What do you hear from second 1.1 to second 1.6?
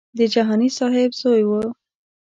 زوی و.